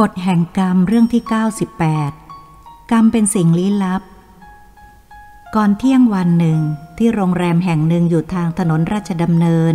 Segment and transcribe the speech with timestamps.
[0.00, 1.22] กฎแห่งกรรมเรื่องที่
[2.06, 4.02] 98 กรรมเป็นสิ่งลี้ลับ
[5.54, 6.60] ก่อนเที่ยงวันหนึ่ง
[6.98, 9.74] ที่โรงแรมแห่งหนึ่งอยู่ทางถนนราชดำเนิน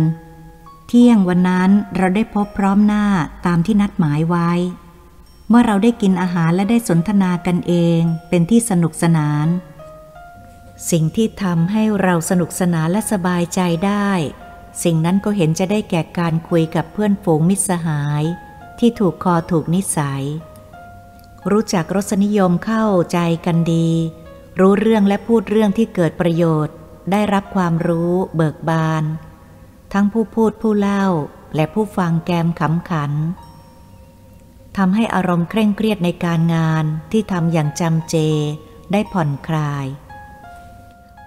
[0.88, 3.04] เที่ยงวันนั้นเราได้พบพร้อมหน้า
[3.46, 4.50] ตามที่นัดหมายไว้
[5.48, 9.46] เมื่อเราได้กินอาหารและได้สนทนากันเองเป็นที่สนุกสนาน
[10.90, 14.10] สิ่งที่ทำให้เราสนุกสนานและสบายใจได้
[14.82, 18.24] สิ่งนั้นก็เห็นจะได้แก่การคุยกับเพื่อนฝูงมิตรสหาย
[18.78, 20.24] ที่ถูกคอถูกนิสัย
[21.50, 23.90] รู้จักรสนิยมเข้าใจกันดี
[24.60, 26.74] รู้เรื่องและพูดเรื่องที่เกิดประโยชน์
[27.10, 29.04] ได้รับความรู้เบิกบาน
[29.92, 31.06] ทั้งผู้พูดผู้เล่า
[31.54, 33.12] และผู้ฟังแกมขำขัน
[34.76, 38.16] ทำให้อารมณ์เคร่งเครียดในการงานที่ทำอย่างจำเจ
[38.92, 39.86] ได้ผ่อนคลาย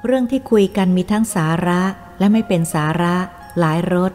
[0.06, 1.82] เรื่องที่คุยกันมีทั้งสาระ
[2.20, 3.16] และไม่เป็นสาระ
[3.60, 4.12] หลายรส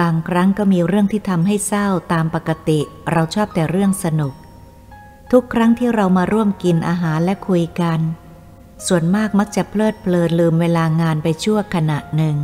[0.00, 2.80] บางครั้งก็มีเรื่องที่ทำให้เศร้าตามปกติ
[3.12, 4.34] เราชอบแต่เรื่องสนุก
[5.32, 8.00] ทุกครั้งที่เรามาร่วมกินอาหารและคุยกัน
[8.86, 12.36] ส่วนมากมักจะเพลิดเพลินลืมเวลางานไปชั่วขณะหนึ่ง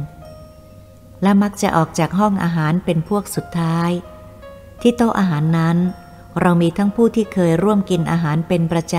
[1.22, 3.90] และมักจะออกจากห้องอาหารเป็นพวกสุดท้าย
[4.80, 5.76] ที่โต๊ะอาหารนั้น
[6.40, 8.96] เรามีทั้งผู้ที่เคยร่วมกินอาหารเป็นประจ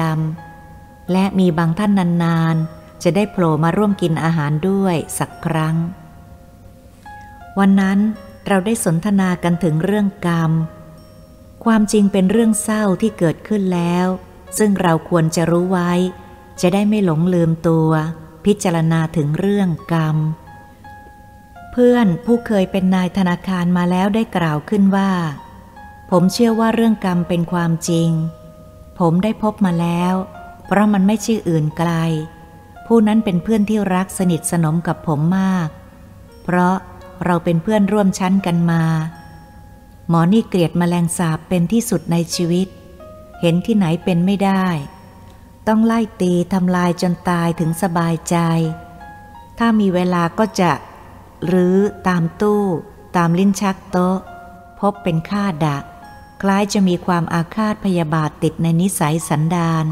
[0.54, 1.92] ำ และมีบางท่าน
[2.24, 5.76] นานๆ จะได้โผล่มาร่วมกินอาหารด้วยสักครั้ง
[7.60, 8.00] วันนั้น
[8.48, 10.52] เราได้สนทนากันถึงเรื่องกรรม
[11.66, 14.08] ความจริงเป็นเรื่องเศร้าที่เกิดขึ้นแล้ว
[14.58, 15.92] ซึ่งเราควรจะรู้ไว้
[16.62, 17.90] จะได้ไม่หลงลืมตัว
[18.46, 20.18] พิจารณาถึงเรื่องกรรม
[21.72, 25.12] เพื่อนผู้เคยเป็นนายธนาคารมาแล้วได้กล่าวขึ้นว่า
[26.12, 28.10] ผมเชื่อว่าเรื่องกรรมเป็นความจริง
[29.00, 30.14] ผมได้พบมาแล้ว
[30.68, 31.92] เพราะมันไม่ชื่ออื่นไกล
[32.88, 35.68] ผู้นั้นเป็นเพื่อนที่รักสนิทสนมกับผมมาก
[36.44, 36.76] เพราะ
[37.26, 38.84] เราเป็นเพื่อนร่วมชั้นกันมา
[40.10, 42.68] หมอนี่เกลียดมแมลงสาบเป็นที่สุดในชีวิต
[43.42, 44.66] เห็นที่ไหนเป็นไม่ได้
[45.68, 48.38] ต้องไล่ตีทำลายจนตายถึงสบายใจ
[49.58, 50.72] ถ้ามีเวลาก็จะ
[51.46, 51.78] หรือ
[52.08, 52.64] ตามตู้
[53.18, 54.18] ตามลิ้นชักโต๊ะ
[54.80, 55.84] พบเป็นค่าดัก
[56.42, 59.86] คล้ายจะมีความอาฆาตพยาบาทติดในนิสัยสันดาน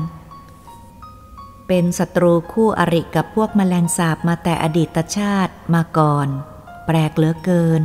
[1.68, 6.28] เป็นศัตรูคู่อริกับพวกมแมลงสาบมาแต่อดีตชาติมาก่อน
[6.86, 7.82] แปลกเหลือเกิน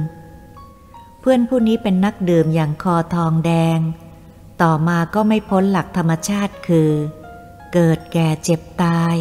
[1.20, 3.78] เพื่อนผู้นี้เป็นนักดื่มอย่างคอทองแดง
[4.62, 6.90] ต่อมาก็ไม่พ้นหลักธรรมชาติคือ
[7.72, 9.14] เกิดแก่เจ็บตาย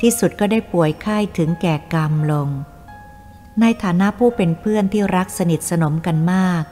[0.00, 2.48] ที่สุดก็ได้ป่วยไข้ถึงแก่กรรมลง
[3.60, 6.64] ในฐานะผู้เป็นเพื่อนที่รักสนิทสนมกันมาก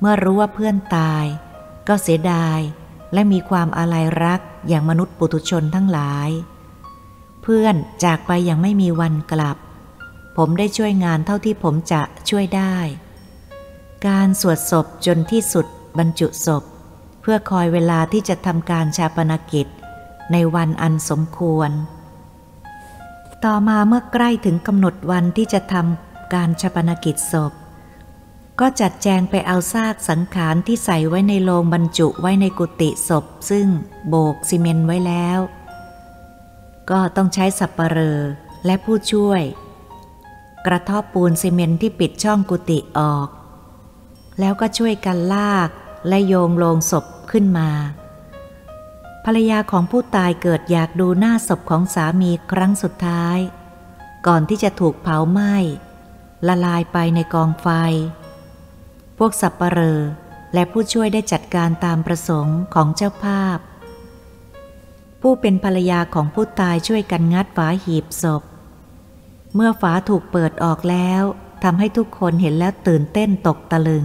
[0.00, 1.24] เมื่อรู้ว่าเพื่อนตาย
[1.88, 2.60] ก็เสียดาย
[3.12, 6.30] และมีความอาลัยรักอย่างมนุษย์ปุถุชนทั้งหลาย
[7.42, 7.74] เพื่อน
[8.04, 9.56] จากไปอย่างไม่มีวันกลับ
[10.36, 12.76] ผมได้ช่วยงานเท่าที่ผมจะช่วยได้
[14.08, 15.66] การสวดศพจนที่สุด
[15.98, 16.62] บรรจุศพ
[17.20, 19.66] เพื่อคอยเวลาที่จะทำการชาปนกิจ
[20.32, 21.70] ในวันอันสมควร
[23.44, 27.52] ต่อมาเมื่อใกล้ถึงกำหนดวันที่จะทำการชาปนกิจศพ
[28.60, 33.66] ก็จัดแจงไปเอาซากสังขารที่ใส่ไว้ในโลงบรรจุไว้ในกุฏิศพ ซึ่ง
[34.08, 35.38] โบกซีเมนต์ไว้แล้ว
[36.90, 38.18] ก็ต้องใช้สับปะเรอ
[38.66, 39.42] และผู้ช่วย
[40.66, 43.28] กระทบปูนซีเมนที่ปิดช่องกุฏิออก
[44.40, 45.68] แล้วก็ช่วยกันลาก
[46.08, 47.70] และโยงโลงศพขึ้นมา
[49.24, 53.38] ภรรยาของผู้ตายเกิดอยากดูหน้าศพของสามีครั้งสุดท้าย
[54.26, 55.54] ก่อนที่จะถูกเผาไหม้
[56.46, 57.68] ละลายไปในกองไฟ
[59.18, 60.00] พวกสับปเหร่อ
[60.54, 63.58] และผู้ช่วยได้จัดการตามประสงค์ของเจ้าภาพ
[65.20, 68.42] ผู้เป็นภรรยาของผู้ตายช่วยกันงัดฝาหีบศพ
[69.54, 71.22] เมื่อฝาถูกเปิดออกแล้ว
[71.64, 74.04] ทำให้ทุกคนเห็นแล้วตื่นเต้นตกตะลึง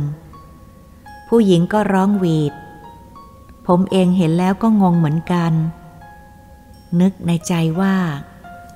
[1.27, 2.53] ผู้หญิงก็ร้องหวีด
[3.67, 5.53] ผมเองเห็นแล้วก็งงเหมือนกัน
[7.01, 7.95] นึกในใจว่า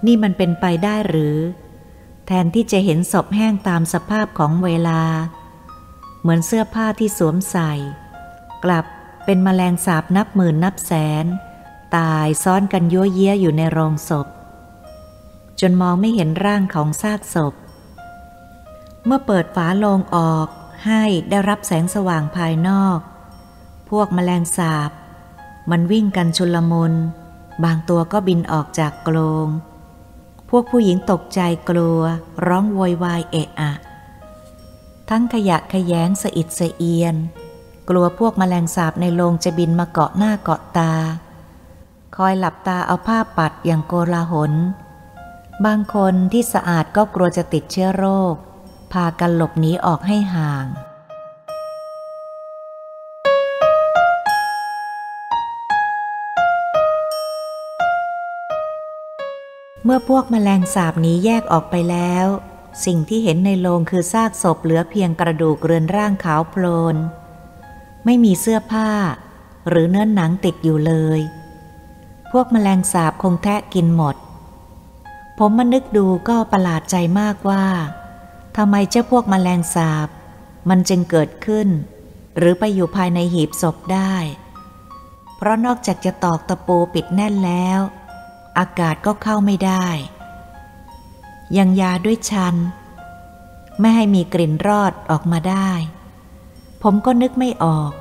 [0.06, 1.36] นี่มันเป็นไปได้หรือ
[2.26, 5.02] แทนที่จะเห็นศพแห้งตามสภาพของเวลา
[6.22, 7.72] เหมือนเสื้อผ้าที่สวมใส่
[8.64, 8.86] กลับ
[9.26, 10.92] เป็นมแมลงสาบนับหมื่นนับแส
[11.24, 11.26] น
[11.98, 14.28] ตายซ้อนกันยั่วเยี้ยอยู่ในโรงศพ
[15.62, 17.54] จนมองไม่เห็นร่างของซากศพ
[19.06, 20.48] เมื่อเปิดฝาโลงออก
[20.86, 23.00] ให้ได้รับแสงสว่างภายนอก
[23.90, 24.92] พวกมแมลงสาบ
[25.72, 26.94] มันวิ่งกันชุลมุน
[27.64, 29.48] บางตัวก็บินออกจากกรง
[30.50, 32.02] พวกผู้หญิงตกใจกลัว
[32.48, 33.72] ร้องโวยวายเอะอะ
[35.10, 37.16] ทั้งขยะขยงสะอิดสะเอียน
[37.90, 40.94] กลัวพวกมแมลงสาบในโรงจะบินมาเกาะหน้าเกาะตา
[42.16, 44.54] คอยหลับตาเอาผ้าปัดอย่างโกลาหล
[45.64, 48.36] บางคนที่สะอาดก็กลัวจะติดเชื้อโรค
[48.94, 50.66] พากันหลบหนีออกให้ห่าง
[59.84, 62.26] เมื่อพวกมแมลงสาบนี้แยกออกไปแล้ว
[62.86, 66.96] สิ่งที่เห็นในโลงคือซากศพเหลือเพียงกระดูกเรือนร่างขาวโพลน
[68.06, 68.90] ไม่มีเสื้อผ้า
[69.70, 71.20] หรือเนื้อนหนังติดอยู่เลย
[72.32, 74.16] พวกมแมลงสาบคงแทะกินหมด
[75.38, 77.66] ผมมานึกดูก็ประหลาดใจมากว่า
[78.58, 80.10] ทำไมเจ้าพวกมแมลงสาบ
[80.70, 81.68] มันจึงเกิดขึ้น
[82.38, 84.16] หรือไปอยู่ภายในหีบศพได้
[85.36, 87.80] เพราะนอกจากจะตอกตะปูปิดแน่นแล้ว
[88.60, 89.88] อากาศก็เข้าไม่ได้
[91.58, 92.56] ยังยาด้วยชัน
[93.80, 95.70] ไม่ให้มีกลิ่นรอดออกมาได้
[96.84, 97.92] ผมก็นึกไม่ออก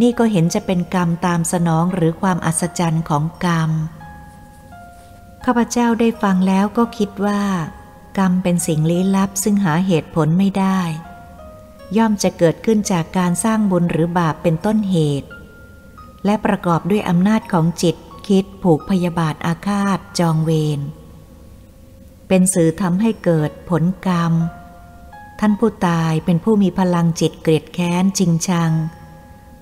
[0.00, 3.70] นี่ก็เห็นจะเป็นกรรมตามสนองหรือความอัศจรรย์ของกรรม
[5.44, 7.42] ข้าพเจ้าได้ฟังแล้วก็คิดว่า
[8.18, 10.80] กรรมเป็นสิ่งลี้ลับซึ่งหาเหตุผลไม่ได้
[11.96, 15.28] ย่อมจะเกิดขึ้นจากการสร้างบุญหรือบาปเป็นต้นเหตุ
[16.24, 17.96] และประกอบด้วยอำนาจของจิต
[18.28, 20.80] คิดผูกพยาบาทอาฆาตจองเวร
[22.28, 24.32] เป็นสื่อทำให้เกิดผลกรรม
[25.40, 28.72] ท่านผู้ตายเป็นผู้มีพลังจิตเกลียดแค้นจริงชัง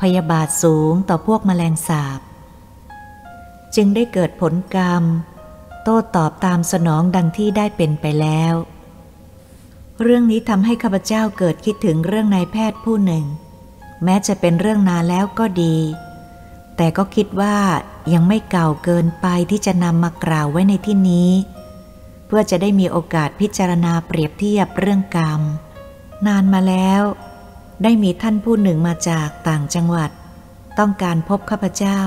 [0.00, 2.20] พยาบาทสูงต่อพวกมแมลงสาบ
[3.76, 5.04] จึงได้เกิดผลกรรม
[5.88, 8.55] ต้ตอบตามสนองดังที่ได้เป็นไปแล้ว
[10.02, 13.25] เรื่องนี้ทำให้ข้าพเจ้าเกิดคิดถึงเรื่องนายแพทย์ผู้หนึ่ง
[14.05, 15.76] แม้จะเป็นเรื่องนานแล้วก็ดี
[16.76, 17.56] แต่ก็คิดว่า
[18.12, 21.31] ยังไม่เก่าเกินไปที่จะนำมากล่าวไว้ในที่นี้
[22.26, 25.40] เพื่อจะได้มีโอกาสพิจารณาเปรียบเทียบเรื่องกรรม
[26.26, 27.02] นานมาแล้ว
[27.82, 30.11] ได้มีท่านผู้หนึ่งมาจากต่างจังหวัด
[30.79, 32.00] ต้องการพบข้าพเจ้า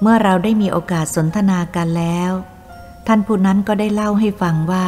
[0.00, 2.32] เมื่อเราได้มีโอกาสสนทนากันแล้ว
[3.06, 4.86] ท่านผู้นั้นก็ได้เล่าให้ฟังว่า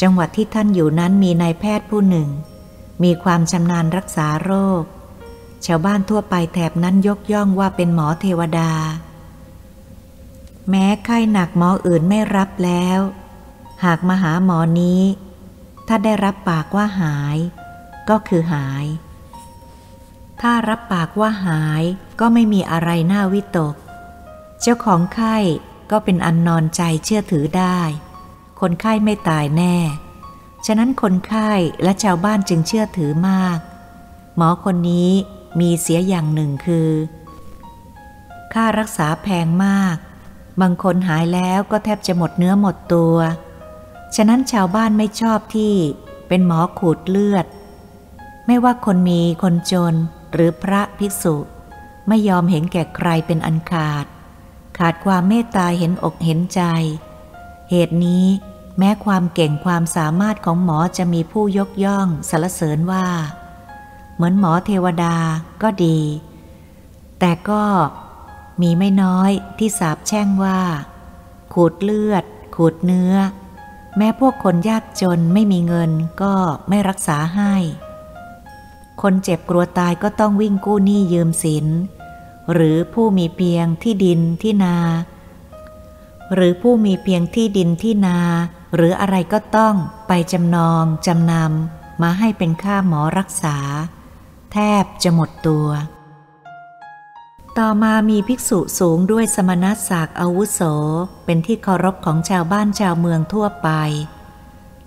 [0.00, 2.28] จังหวัดที่ท่านอยู่นั้นมีนายแพทย์ผู้หนึ่ง
[3.02, 4.82] มีความชำนาญรักษาโรค
[5.66, 8.72] ชาวบ้านทั่วไปแถบนั้นยกย่องว่าเป็นหมอเทวดา
[10.70, 13.00] แม้ไข้หนักหมออื่นไม่รับแล้ว
[13.84, 15.02] หากมาหาหมอนี้
[15.88, 17.36] ถ้าได้รับปากว่าหาย
[18.08, 18.84] ก็คือหาย
[20.40, 21.82] ถ้ารับปากว่าหาย
[22.20, 23.74] ก็ไม่มีอะไรน่าวิตก
[24.60, 25.36] เจ้าของไข้
[25.90, 27.80] ก็เป็นอันนอนใจเชื่อถือได้
[28.60, 29.76] คนไข้ไม่ตายแน่
[30.66, 31.50] ฉะนั้นคนไข้
[31.82, 33.58] และชาวบ้านจึงเชื่อถือมาก
[34.36, 35.10] หมอคนนี้
[35.60, 36.90] มีเสียอย่างหนึ่งคือ
[38.52, 39.96] ค่ารักษาแพงมาก
[40.60, 43.16] บางคนหายแล้วก็แทบจะหมดเนื้อหมดตัว
[44.16, 45.74] ฉะนั้นชาวบ้านไม่ชอบที่
[46.28, 47.46] เป็นหมอขูดเลือด
[48.46, 49.94] ไม่ว่าคนมีคนจน
[50.32, 51.36] หรือพระภิกษุ
[52.08, 54.06] ไม่ยอมเห็นแก่ใครเป็นอันขาด
[54.78, 56.62] ขาดความเมตตาเห็นอกเห็นใจ
[57.70, 58.26] เหตุนี้
[58.78, 63.06] แม้ความเก่งความสามารถของหมอจะมีผู้ยกย่องสรรเสริญว่า
[64.14, 65.16] เหมือนหมอเทวดา
[65.62, 65.98] ก็ดี
[67.20, 67.64] แต่ก็
[68.62, 70.60] มีไม่น้อยที่สาบแช่งว่า
[71.52, 73.14] ขูดเลือด ขูดเนื้อ
[73.96, 75.90] แม้พวกคนยากจนไม่มีเงิน
[76.22, 76.34] ก็
[76.68, 77.54] ไม่รักษาให้
[79.02, 81.66] คนเจ็บกลัวตายก็ต้องวิ่งกู้หนี้ยืมสิน
[82.52, 84.76] หรือผู้มีเพียงที่ดินที่นา
[86.34, 88.18] หรือผู้มีเพียงที่ดินที่นา
[88.74, 89.74] หรืออะไรก็ต้อง
[90.08, 93.56] ไปจำนองจำนำมาให้เป็นค่าหมอรักษา
[94.52, 95.68] แทบจะหมดตัว
[97.58, 100.60] ต่อมามีภิกษุสูงด้วยสมณศักดิ์อาวุโส
[101.24, 103.68] เป็นที่เคารพของชาวบ้านชาวเมืองทั่วไป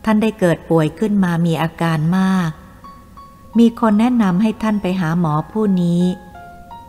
[0.06, 2.50] ท่านได้เกิดป่วยขึ้นมามีอาการมาก
[3.60, 6.02] มีคนแนะนำให้ท่านไปหาหมอผู้นี้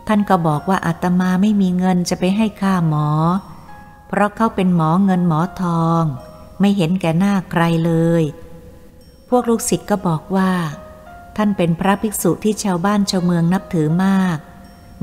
[0.07, 3.07] ท่านก็บอกว่าอาตมาไม่มีเงินจะไปให้ค่าหมอ
[4.07, 6.03] เพราะเขาเป็นหมอเงินหมอทอง
[6.59, 8.23] ไม่เห็นแก่หน้าใครเลย
[9.29, 10.51] พวกลูกศิษย์ก็บอกว่า
[11.37, 14.37] ท่านเป็นพระภิกษุที่ชาวบ้านชาวเมืองนับถือมาก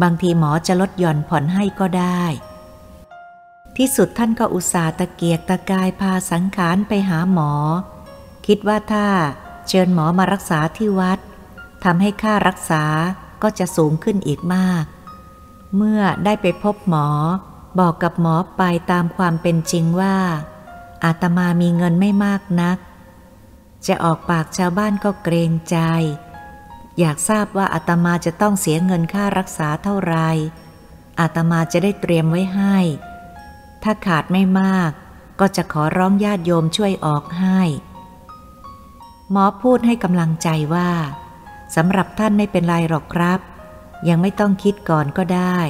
[0.02, 2.22] บางทีหมอจะลดหย่อนผ่อนให้ก็ได้
[3.76, 7.52] ที่สุดท่านก็อุตส่าห์ตะเกียกตะกายพาสังขารไปหาหมอ
[8.46, 9.06] คิดว่าถ้า
[9.68, 11.18] เชิญหมอมารักษาที่วัด
[11.84, 12.84] ทำให้ค่ารักษา
[13.42, 14.84] ก็จะสูงขึ้นอีกมาก
[15.76, 17.06] เมื่อได้ไปพบหมอ
[17.78, 18.62] บอกกับหมอไป
[18.92, 20.16] ตามความเป็นจริงว่า
[21.04, 22.78] อาตมามีเงินไม่มากนัก
[23.86, 25.78] จะออกปากชาวบ้านก็เกรงใจ
[26.98, 30.16] อยากทราบว่าอาตมาจะต้องเสียเงินค่ารักษาเท่าไร
[31.20, 32.76] อาตมาจะได้เตรียมไว้ให้
[33.82, 34.90] ถ้าขาดไม่มาก
[35.40, 37.60] ก็จะขอร้องญาติโยมช่วยออกให้
[39.30, 40.90] หมอพูดให้กำลังใจว่า
[41.76, 43.40] สำหรับท่านไม่เป็นไรหรอกครับ
[44.08, 45.60] ยังไม่ต้องคิดก่อนก็ได้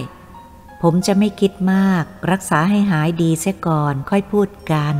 [0.82, 4.96] ผมจะไม่คิดมาก รักษาให้หายดีเสียก่อนค่อยพูดกัน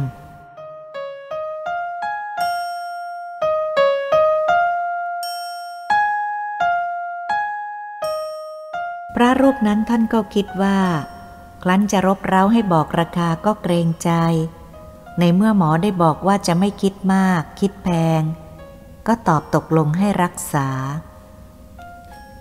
[9.15, 10.79] พระรูปนั้นท่านก็คิดว่า
[11.63, 14.11] ครั้นจะรบเร้าให้บอกราคาก็เกรงใจ
[15.19, 17.89] ในเมื่อหมอได้บอกว่าจะไม่คิดมาก คิดแพ
[18.21, 18.23] ง
[19.07, 20.69] ก็ตอบตกลงให้รักษา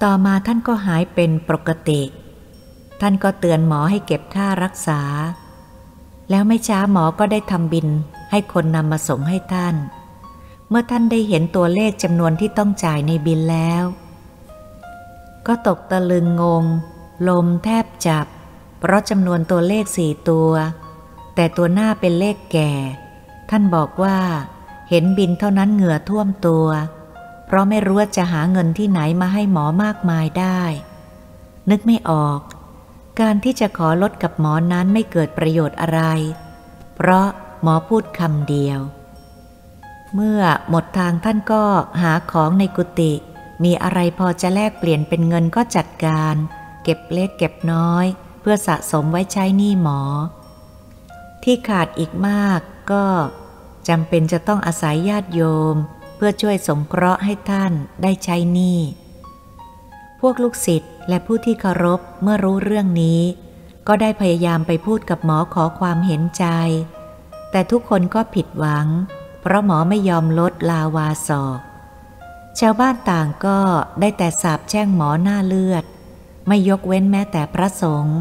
[0.04, 2.02] ต่อมาท่านก็หายเป็นปกติ
[3.02, 5.02] ท่านก็เตือนหมอให้เก็บค่ารักษา
[6.30, 7.88] แล้วไม่ช้าหมอก็ได้ทำบิน
[8.32, 9.76] ให้คนนำมาส่งให้ท่าน
[10.70, 13.84] เมื่อท่านได้เห็นตัวเลขจำนวนที่ต้องจ่ายในบินแล้ว
[15.48, 16.64] ก็ตกตะลึงงง
[17.28, 18.26] ลมแทบจับ
[18.80, 20.52] เพราะจำนวนตัวเลขสี่ตัว
[21.36, 22.72] แต่ตัวหน้าเป็นเลขแก่
[23.50, 24.18] ท่านบอกว่า
[24.90, 26.68] เห็นบินเท่านั้นเหงื่อท่วมตัว
[27.54, 30.62] ราะไม่รู้ว่าจะหาเงินที่ไหนมาให้หมอมากมายได้
[31.70, 32.40] นึกไม่ออก
[33.20, 36.02] การที่จะขอลดกับหมอนั้นไม่เกิดประโยชน์อะไร
[36.96, 37.28] เพราะ
[37.64, 38.80] หมอพูดคำเดียว
[40.16, 41.64] เมื่อหมดทางท่านก็
[42.02, 43.14] หาของในกุฏิ
[43.64, 46.36] มีอะไรพอจะแลกเปลี่ยนเป็นเงินก็จัดการ
[46.84, 48.06] เก็บเล็กเก็บน้อย
[48.42, 50.02] เพื่อสะสมไว้ใช้หนี้หมอ
[51.44, 52.60] ที่ขาดอีกมาก
[52.92, 53.04] ก็
[53.90, 55.42] จำเป็นจะต้องอาศัยญาติโย
[55.74, 55.76] ม
[56.26, 58.80] พื่อช่วยสงเคราะห์ให้ท่านได้ใช้หนี้
[60.22, 63.22] พวกลูกศิษย์และผู้ที่เคารพเมื่อรู้เรื่องนี้
[63.88, 66.46] ก็ได้พยายามไปพูดกับหมอขอความเห็นใจ
[67.52, 68.88] แต่ทุกคนก็ผิดหวัง
[69.42, 71.60] เพราะหมอไม่ยอมลดลาวาศอก
[72.60, 73.60] ชาวบ้านต่างก็
[74.00, 75.84] ได้แต่สาบแช่งหมอหน้าเลือด
[76.48, 78.20] ไม่ยกเว้นแม้แต่พระสงฆ์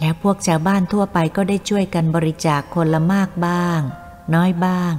[0.00, 3.80] แล้วพวกชาวบ้านทั่วไปก็ได้ช่วยกันบริจาคคนละมากบ้าง
[4.34, 4.94] น้อยบ้าง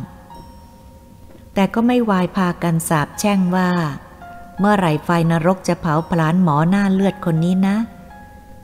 [1.56, 3.70] แต่ก็ไม่วายพากันสาบแช่งว่า
[4.60, 7.78] เมื่อไหร่ไฟนรกจะเผาผลาญหมอหน้าเลือดคนนี้นะ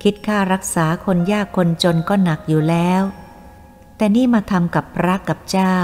[0.03, 3.03] คิดค่ารักษาคนยากคนจนก็หนักอยู่แล้ว
[3.97, 5.77] แต่นี่มาทำกับพระกับเจ้า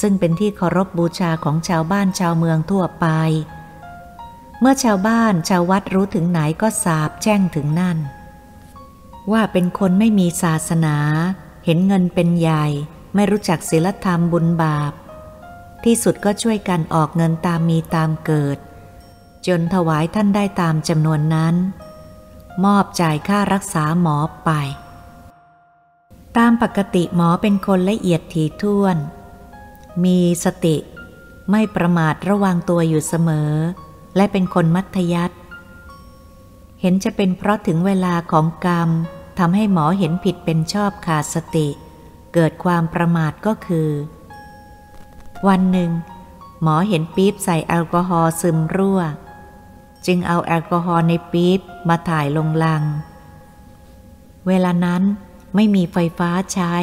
[0.00, 3.06] ซึ่งเป็นที่เคารพบบูชาของชาวบ้านชาวเมืองทั่วไป
[4.60, 7.98] เมื่อชาวบ้านชาววัดรู้ถึงไหนก็สาบแช่งถึงนั่น
[9.32, 10.96] ว่าเป็นคนไม่มีศาสนา
[11.64, 12.66] เห็นเงินเป็นใหญ่
[13.14, 14.92] ไม่รู้จักศีลธรรมบุญบาป
[15.84, 18.58] ที่สุดก็ช่วยกันออกเงินตามมีตามเกิด
[19.46, 21.54] จนถวายท่านได้ตามจำนวนนั้น
[22.64, 24.50] มอบจ่ายค่ารักษาหมอไป
[26.38, 28.96] ตามปกติหมอเป็นคนละเอียดถี่ถ้วน
[30.04, 30.76] มีสติ
[31.50, 33.52] ไม่ประมาทระวังตัวอยู่เสมอ
[34.16, 35.36] และเป็นคนมัธยัติ
[36.80, 38.90] เห็นจะเป็นเพราะถึงเวลาของกรรม
[39.38, 41.68] ทำให้หมอเห็นผิดเป็นชอบขาดสติ
[42.34, 43.88] เกิดความประมาทก็คือ
[45.48, 45.90] วันหนึ่ง
[46.62, 49.00] หมอเห็นปี๊บใส่แอลกอฮอล์ซึมรั่ว
[50.06, 52.82] จึงเอาแอลกอฮอล์ในปี๊บมาถ่ายลงลัง
[54.46, 55.02] เวลานั้น
[55.54, 56.74] ไม่มีไฟฟ้าใช้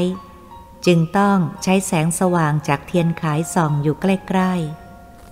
[0.85, 4.53] จึงต้องใช้แสงสว่างจากเทียนขายส่องอยู่ใกล้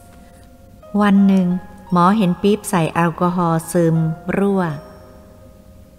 [0.05, 1.47] ๆ วันหนึ่ง
[1.91, 3.95] หมอเห็นปี๊บใส่แอลกอฮอล์ซึม
[4.37, 4.61] รั่ว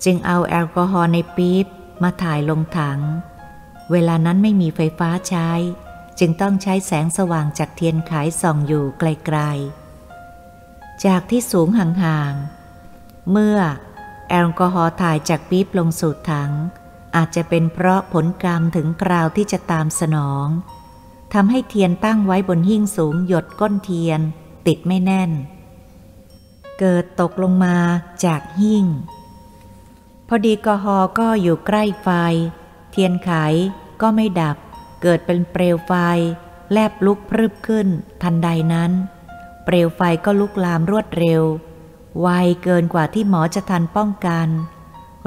[0.05, 1.67] จึงเอาแอลกอฮอล์ในปี๊บ
[2.03, 3.01] มาถ่ายลงถัง
[3.91, 5.51] เวลานั้นไม่มีไฟฟ้าใช้
[6.19, 13.59] จึงต้องใช้แสงสว่างจากเทียนขายส่องอยู่ไกลๆ จากที่สูงห่างๆ เมื่อ
[14.31, 16.53] แอลกอฮอล์ถ่ายจากปี๊บลงสู่ถัง
[17.17, 20.47] อาจจะเป็นเพราะผลกรรมถึงคราวที่จะตามสนอง
[21.35, 24.21] ทำให้เทียนตั้งไว้บนหิ้งสูงหยดก้นเทียน
[24.67, 25.31] ติดไม่แน่น
[26.79, 27.77] เกิดตกลงมา
[28.25, 28.85] จากหิ้ง
[30.29, 32.09] พอดีกอฮอก็อยู่ใกล้ไฟ
[32.91, 33.31] เทียนไข
[34.01, 34.57] ก็ไม่ดับ
[35.03, 35.93] เกิดเป็นเปลวไฟ
[36.73, 37.89] แลบลุกพรึบขึ้น
[38.23, 38.93] ทันใดนั้น
[39.65, 41.43] เปลวไฟก็ลุกลามรวดเร็ว
[42.21, 42.29] ไว
[42.63, 44.49] เกินกว่าที่หมอจะทันป้องกัน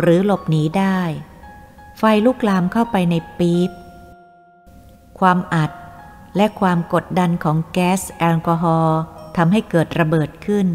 [0.02, 1.00] หรือหลบหนีได้
[1.98, 3.72] ไฟลุกลามเข้าไปในปี๊บ
[5.20, 5.72] ความอัด
[6.36, 9.00] และความกดดันของแก๊สแอลกอฮอล์
[9.38, 10.68] ทำให้เกิดระเบิดขึ้น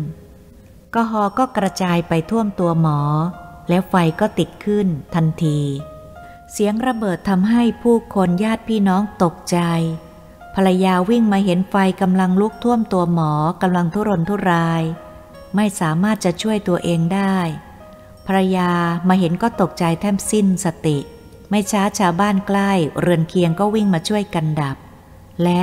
[0.94, 3.00] กอฮอก็กระจายไปท่วมตัวหมอ
[3.68, 5.58] แล้วไฟก็ติดขึ้นทันที
[6.56, 9.58] เสียงระเบิดทำให้ผู้คนญาติพี่น้องตกใจ
[10.54, 13.32] ภรรยาวิ่งมาเห็นไฟกำลังลุกท่วมตัวหมอ
[13.62, 14.82] กำลังทุรนทุราย
[15.56, 17.36] ไม่สามารถจะช่วยตัวเองได้
[18.26, 18.70] ภรรยา
[19.08, 20.98] มาเห็นก็ตกใจแทบสิ้นสติ
[21.50, 24.76] ไม่ช้าชาวบ้านใกล้เรือนเคียงก็วิ่งมาช่วยกันดับ
[25.42, 25.62] และ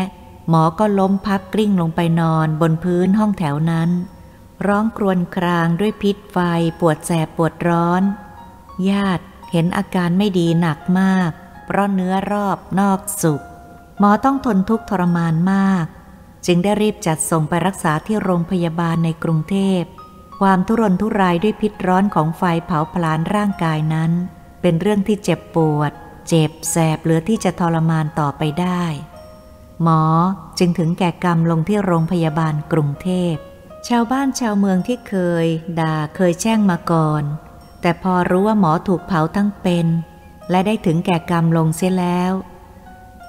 [0.50, 3.90] หมอก็ล้มพับกลิ้งลงไปนอนบนพื้นห้องแถวนั้น
[4.68, 6.38] ร้องครวญครางด้วยพิษไฟ
[6.80, 8.04] ปวดแสบปวดร้อน
[8.90, 11.32] ญาติ เห็นอาการไม่ดีหนักมาก
[11.66, 13.42] เพราะเนื้อรอบนอกสุก
[14.00, 15.86] หมอต้องทนทุกข์ทรมานมาก
[16.46, 19.82] จึงได้รีบจัดส่งไปรักษาที่โรงพยาบาลในกรุงเทพ
[20.40, 24.12] ความทุรนทุรายด้วยพิษร้อนของไฟเผาผลาญร่างกายนั้น
[24.62, 25.92] เป็นเรื่องที่เจ็บปวด
[26.28, 28.84] เจ็บแสบเหลือที่จะทรมานต่อไปได้
[29.82, 30.04] หมอ
[30.60, 33.34] จึงถึงแก่กรรมลงที่โรงพยาบาลกรุงเทพ
[33.88, 35.46] ชาวบ้านชาวเมืองที่เคย
[35.80, 37.24] ด่าเคยแช่งมาก่อน
[37.82, 39.88] แต่พอรู้ว่าหมอถูกเผาทั้งเป็น
[40.50, 42.34] และได้ถึงแก่กรรมลงเสียแล้ว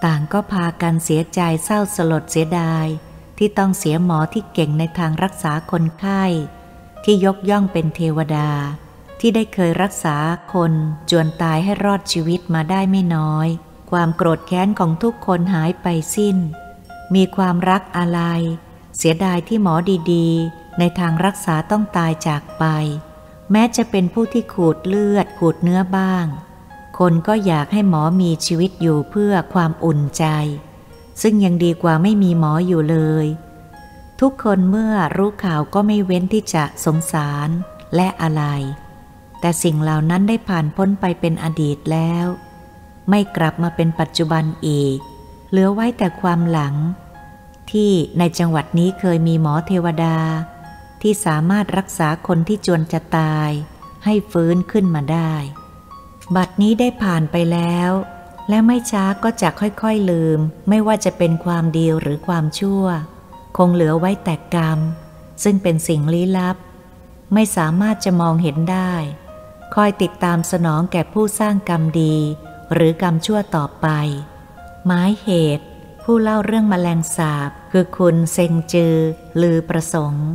[0.04, 2.86] ต่างก็พากันเสียใจเศร้าสลดเสียดาย
[3.38, 6.22] ที่ต้องเสียหมอที่เก่งในทางรักษาคนไข้
[7.04, 8.50] ที่ยกย่องเป็นเทวดา
[9.20, 10.16] ที่ได้เคยรักษา
[10.52, 10.72] คน
[11.10, 13.48] จวนตายให้รอดชีวิตมาได้ไม่น้อย
[13.90, 16.36] ความโกรธแค้นของทุกคนหายไปสิ้น
[17.14, 18.20] มีความรักอะไร
[18.96, 19.74] เสียดายที่หมอ
[20.12, 22.64] ดีๆ ในทางรักษาต้องตายจากไป
[23.50, 26.26] แม้จะเป็นผู้ที่ขูดเลือดขูดเนื้อบ้าง
[26.98, 30.24] คนก็อยากให้หมอมีชีวิตอยู่เพื่อความอุ่นใจ
[31.22, 33.26] ซึ่งยังดีกว่าไม่มีหมออยู่เลย
[34.20, 37.48] ทุกคนเมื่อรู้ข่าวก็ไม่เว้นที่จะสงสาร
[37.96, 38.44] และอะไร
[39.40, 42.26] แต่สิ่งเหล่านั้นได้ผ่านพ้นไปเป็นอดีตแล้ว
[43.10, 44.98] ไม่กลับมาเป็นปัจจุบันอีก
[45.50, 46.74] เหลือไว้แต่ความหลัง
[47.70, 50.16] ที่ในจังหวัดนี้เคยมีหมอเทวดา
[51.02, 53.50] ที่สามารถรักษาคนที่จวนจะตาย
[54.04, 55.34] ให้ฟื้นขึ้นมาได้
[56.36, 57.90] บัดนี้ได้ผ่านไปแล้ว
[58.48, 62.84] และไม่ช้าก็จะค่อยๆลืม ไม่ว่าจะเป็นความดีหรือความชั่ว
[63.56, 64.78] คงเหลือไว้แต่กรรม
[65.44, 66.56] ซึ่งเป็นสิ่งลี้ลับ
[67.34, 68.94] ไม่สามารถจะมองเห็นได้
[69.74, 72.16] คอยติดตามสนองแก่ผู้สร้างกรรมดี
[72.72, 73.88] หรือกรรมชั่วต่อไป
[74.86, 75.28] หมายเห
[75.58, 75.66] ตุ
[76.02, 78.96] ผู้เล่าเรื่องมแมลงสาบ คือคุณเซงจือ
[79.40, 80.28] ลือประสงค์